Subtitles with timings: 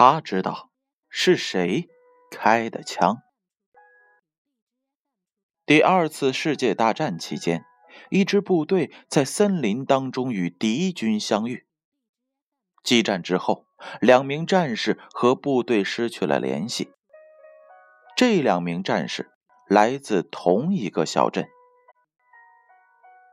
[0.00, 0.70] 他知道
[1.08, 1.88] 是谁
[2.30, 3.16] 开的枪。
[5.66, 7.64] 第二次世界大战期间，
[8.08, 11.66] 一支部队在森林当中与敌军相遇。
[12.84, 13.66] 激战之后，
[14.00, 16.92] 两名战士和部队失去了联系。
[18.16, 19.32] 这两名战士
[19.66, 21.48] 来自同一个小镇，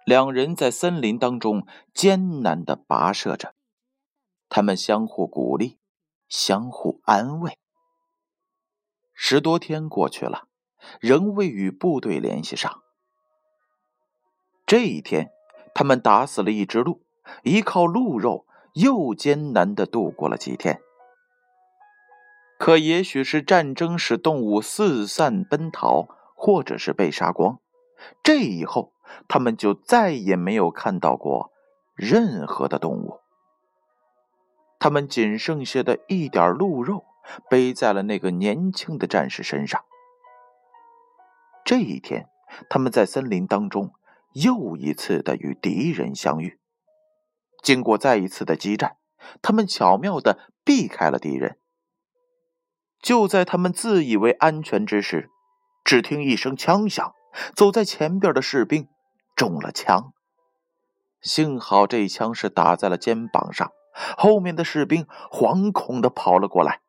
[0.03, 3.53] 两人在森林当中艰难的跋涉着，
[4.49, 5.77] 他们相互鼓励，
[6.27, 7.57] 相互安慰。
[9.13, 10.47] 十多天过去了。
[10.99, 12.83] 仍未与部队联系上。
[14.67, 15.31] 这一天，
[15.73, 17.01] 他们打死了一只鹿，
[17.43, 20.79] 依靠鹿肉又艰难的度过了几天。
[22.59, 27.59] 可也许是战争使动物四散奔逃，或者是被杀光，
[28.23, 28.93] 这以后
[29.27, 31.51] 他们就再也没有看到过
[31.95, 33.21] 任何的动物。
[34.85, 37.05] 他们仅剩下的一点鹿肉
[37.49, 39.83] 背在了那个年轻的战士身上。
[41.65, 42.27] 这一天，
[42.69, 43.93] 他们在森林当中
[44.33, 46.59] 又一次的与敌人相遇。
[47.63, 48.97] 经过再一次的激战，
[49.41, 51.57] 他们巧妙的避开了敌人。
[53.01, 55.31] 就在他们自以为安全之时，
[55.83, 57.11] 只听一声枪响，
[57.55, 58.87] 走在前边的士兵
[59.35, 60.13] 中了枪。
[61.21, 63.71] 幸好这一枪是打在了肩膀上，
[64.17, 66.81] 后面的士兵惶恐的跑了过来。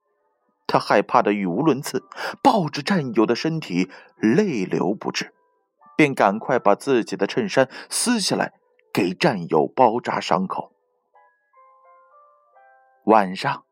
[0.66, 2.04] 他害怕的语无伦次，
[2.42, 5.32] 抱着战友的身体，泪流不止，
[5.96, 8.54] 便赶快把自己的衬衫撕下来，
[8.92, 10.72] 给战友包扎伤口。
[13.04, 13.62] 晚上，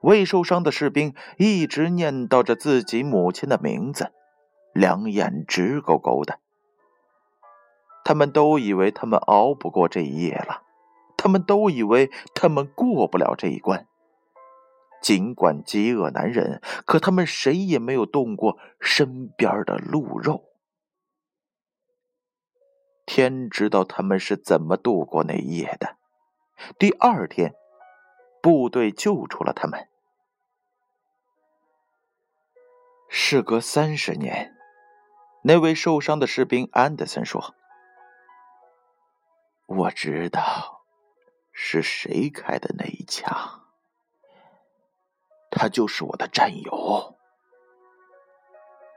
[0.00, 4.12] 未受伤的士兵一直念叨着自己母亲的名字，
[4.72, 6.40] 两眼直勾勾的。
[8.04, 10.62] 他们都以为他们熬不过这一夜了，
[11.24, 13.88] 他们都以为他们过不了这一关。
[15.00, 20.44] 尽管饥饿难忍，可他们谁也没有动过身边的鹿肉。
[23.06, 25.96] 天知道他们是怎么度过那一夜的。
[26.78, 27.54] 第二天，
[28.42, 29.88] 部队救出了他们。
[33.08, 34.54] 事隔三十年，
[35.42, 37.54] 那位受伤的士兵安德森说
[39.64, 40.73] ：“我知道
[41.54, 43.32] 是谁开的那一枪。”
[45.50, 47.16] 他就是我的战友。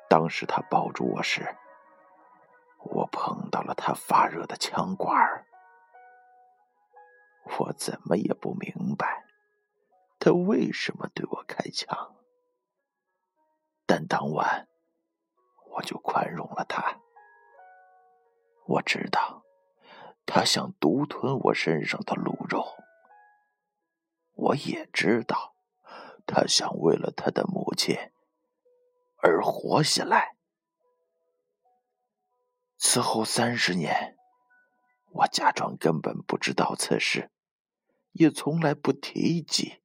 [0.10, 1.56] 当时他抱住我时，
[2.80, 5.46] 我碰到了他发热的枪管
[7.60, 9.26] 我怎么也不明白，
[10.20, 12.16] 他为什么对我开枪。
[13.86, 14.68] 但当晚，
[15.72, 17.00] 我就宽容了他。
[18.66, 19.44] 我知道，
[20.28, 22.64] 他想独吞我身上的鹿肉。
[24.34, 25.56] 我也知道。
[26.30, 27.96] 他想为了他的母亲
[29.24, 30.36] 而活下来。
[32.76, 34.18] 此后三十年，
[35.12, 37.32] 我假装根本不知道此事，
[38.12, 39.82] 也从来不提及。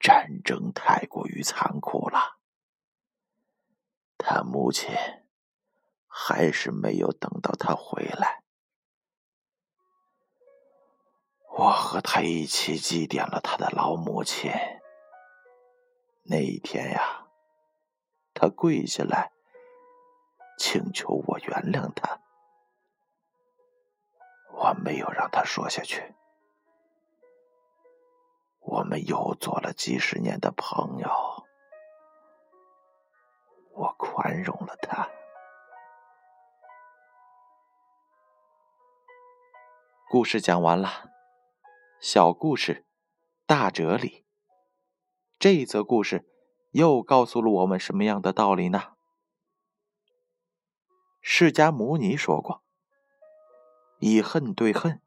[0.00, 2.38] 战争太过于残酷了，
[4.16, 4.88] 他母亲
[6.20, 8.42] 还是没有等到他回来。
[11.56, 14.50] 我和他一起祭奠了他的老母亲。
[16.24, 17.28] 那一天呀，
[18.34, 19.30] 他跪下来
[20.58, 22.20] 请求我原谅他，
[24.50, 26.14] 我没有让他说下去。
[28.58, 31.08] 我们又做了几十年的朋友，
[33.70, 35.08] 我宽容了他。
[40.10, 41.10] 故事讲完了。
[42.00, 42.86] 小故事，
[43.44, 44.24] 大哲理。
[45.38, 46.26] 这则故事
[46.70, 48.94] 又告诉了我们什么样的道理呢？
[51.20, 52.62] 释迦牟尼说过
[54.00, 55.02] ：“以恨对恨，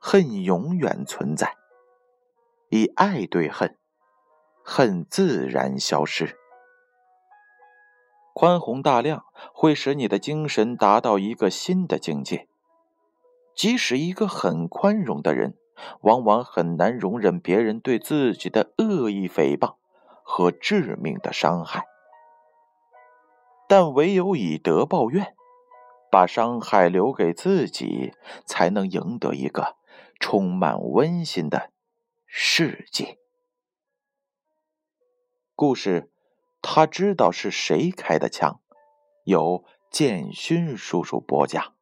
[0.00, 1.48] 恨永远存在；
[2.68, 3.76] 以爱对恨，
[4.62, 6.38] 恨自然消失。”
[8.32, 12.48] 宽宏大量会使你的精神达到一个新的境界。
[13.56, 15.56] 即使一个很宽容的人。
[16.00, 19.74] 往往很难容忍别人对自己的恶意诽谤
[20.22, 21.84] 和致命的伤害，
[23.68, 25.36] 但唯有以德报怨，
[26.10, 28.14] 把伤害留给自己，
[28.46, 29.76] 才能赢得一个
[30.18, 31.70] 充满温馨的
[32.24, 33.18] 世界。
[35.54, 36.10] 故事，
[36.62, 38.60] 他知道是谁开的枪，
[39.24, 41.75] 由建勋叔叔播讲。